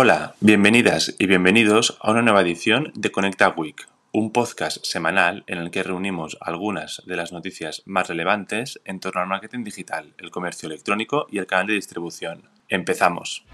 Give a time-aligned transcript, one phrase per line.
[0.00, 5.58] Hola, bienvenidas y bienvenidos a una nueva edición de Conecta Week, un podcast semanal en
[5.58, 10.30] el que reunimos algunas de las noticias más relevantes en torno al marketing digital, el
[10.30, 12.48] comercio electrónico y el canal de distribución.
[12.68, 13.44] Empezamos.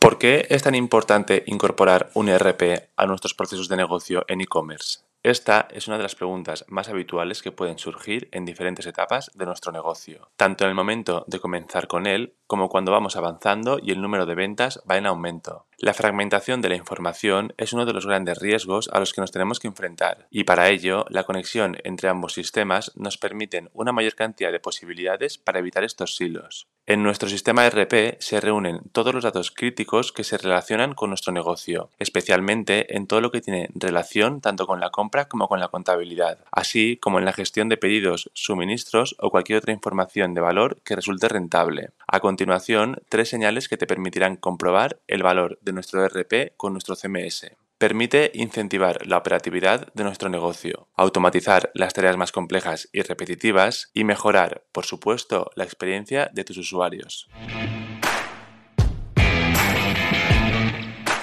[0.00, 4.98] ¿Por qué es tan importante incorporar un ERP a nuestros procesos de negocio en e-commerce?
[5.24, 9.46] Esta es una de las preguntas más habituales que pueden surgir en diferentes etapas de
[9.46, 13.92] nuestro negocio, tanto en el momento de comenzar con él como cuando vamos avanzando y
[13.92, 15.66] el número de ventas va en aumento.
[15.78, 19.30] La fragmentación de la información es uno de los grandes riesgos a los que nos
[19.30, 24.16] tenemos que enfrentar y para ello la conexión entre ambos sistemas nos permiten una mayor
[24.16, 26.66] cantidad de posibilidades para evitar estos silos.
[26.84, 31.32] En nuestro sistema RP se reúnen todos los datos críticos que se relacionan con nuestro
[31.32, 35.68] negocio, especialmente en todo lo que tiene relación tanto con la compra como con la
[35.68, 40.80] contabilidad, así como en la gestión de pedidos, suministros o cualquier otra información de valor
[40.82, 41.90] que resulte rentable.
[42.08, 46.96] A continuación, tres señales que te permitirán comprobar el valor de nuestro RP con nuestro
[46.96, 47.52] CMS.
[47.82, 54.04] Permite incentivar la operatividad de nuestro negocio, automatizar las tareas más complejas y repetitivas y
[54.04, 57.28] mejorar, por supuesto, la experiencia de tus usuarios.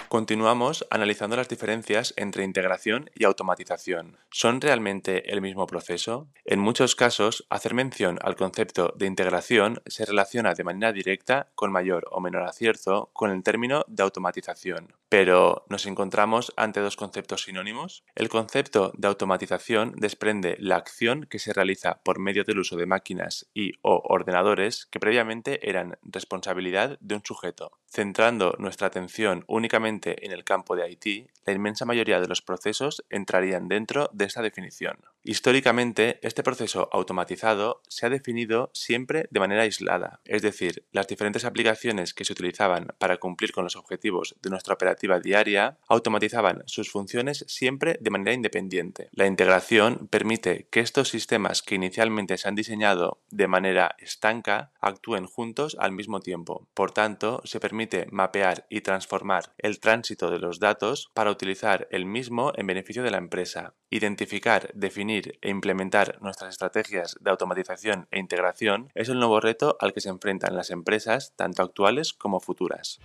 [0.09, 4.17] Continuamos analizando las diferencias entre integración y automatización.
[4.29, 6.27] ¿Son realmente el mismo proceso?
[6.43, 11.71] En muchos casos, hacer mención al concepto de integración se relaciona de manera directa, con
[11.71, 14.98] mayor o menor acierto, con el término de automatización.
[15.09, 18.03] Pero, ¿nos encontramos ante dos conceptos sinónimos?
[18.13, 22.85] El concepto de automatización desprende la acción que se realiza por medio del uso de
[22.85, 27.71] máquinas y o ordenadores que previamente eran responsabilidad de un sujeto.
[27.87, 33.03] Centrando nuestra atención únicamente en el campo de IT, la inmensa mayoría de los procesos
[33.09, 34.99] entrarían dentro de esta definición.
[35.21, 41.43] Históricamente, este proceso automatizado se ha definido siempre de manera aislada, es decir, las diferentes
[41.43, 46.89] aplicaciones que se utilizaban para cumplir con los objetivos de nuestra operativa diaria automatizaban sus
[46.89, 49.09] funciones siempre de manera independiente.
[49.11, 55.25] La integración permite que estos sistemas que inicialmente se han diseñado de manera estanca actúen
[55.25, 56.69] juntos al mismo tiempo.
[56.73, 62.05] Por tanto, se permite mapear y transformar el tránsito de los datos para utilizar el
[62.05, 63.75] mismo en beneficio de la empresa.
[63.89, 69.93] Identificar, definir e implementar nuestras estrategias de automatización e integración es el nuevo reto al
[69.93, 72.99] que se enfrentan las empresas, tanto actuales como futuras.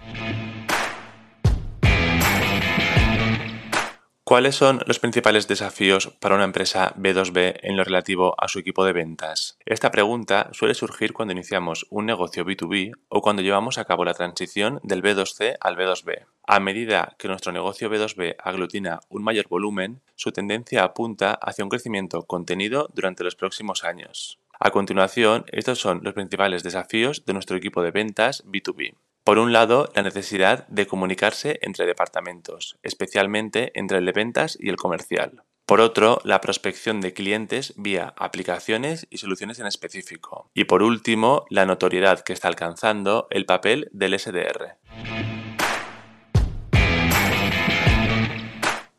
[4.25, 8.85] ¿Cuáles son los principales desafíos para una empresa B2B en lo relativo a su equipo
[8.85, 9.59] de ventas?
[9.67, 14.15] Esta pregunta suele surgir cuando iniciamos un negocio B2B o cuando llevamos a cabo la
[14.15, 16.25] transición del B2C al B2B.
[16.47, 21.71] A medida que nuestro negocio B2B aglutina un mayor volumen, su tendencia apunta hacia un
[21.71, 24.39] crecimiento contenido durante los próximos años.
[24.61, 28.95] A continuación, estos son los principales desafíos de nuestro equipo de ventas B2B.
[29.25, 34.69] Por un lado, la necesidad de comunicarse entre departamentos, especialmente entre el de ventas y
[34.69, 35.45] el comercial.
[35.67, 40.51] Por otro, la prospección de clientes vía aplicaciones y soluciones en específico.
[40.53, 44.77] Y por último, la notoriedad que está alcanzando el papel del SDR.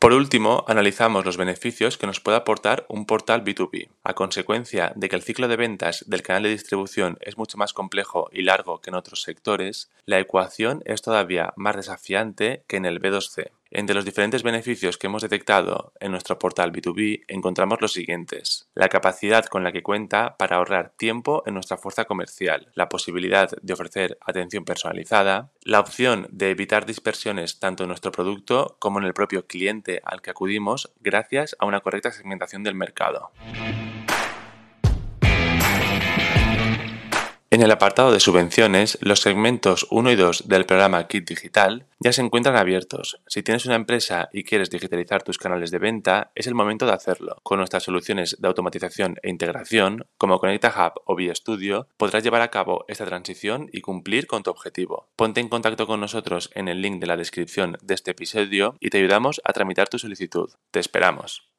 [0.06, 3.88] Por último, analizamos los beneficios que nos puede aportar un portal B2B.
[4.04, 7.72] A consecuencia de que el ciclo de ventas del canal de distribución es mucho más
[7.72, 12.84] complejo y largo que en otros sectores, la ecuación es todavía más desafiante que en
[12.84, 13.50] el B2C.
[13.70, 18.68] Entre los diferentes beneficios que hemos detectado en nuestro portal B2B encontramos los siguientes.
[18.74, 23.50] La capacidad con la que cuenta para ahorrar tiempo en nuestra fuerza comercial, la posibilidad
[23.60, 29.04] de ofrecer atención personalizada, la opción de evitar dispersiones tanto en nuestro producto como en
[29.04, 33.32] el propio cliente al que acudimos gracias a una correcta segmentación del mercado.
[37.56, 42.12] En el apartado de subvenciones, los segmentos 1 y 2 del programa Kit Digital ya
[42.12, 43.22] se encuentran abiertos.
[43.28, 46.92] Si tienes una empresa y quieres digitalizar tus canales de venta, es el momento de
[46.92, 47.38] hacerlo.
[47.42, 52.50] Con nuestras soluciones de automatización e integración, como Conecta Hub o Studio, podrás llevar a
[52.50, 55.08] cabo esta transición y cumplir con tu objetivo.
[55.16, 58.90] Ponte en contacto con nosotros en el link de la descripción de este episodio y
[58.90, 60.50] te ayudamos a tramitar tu solicitud.
[60.72, 61.55] Te esperamos.